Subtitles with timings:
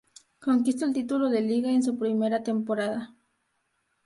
[0.39, 3.13] Conquista el título de Liga en su primera temporada.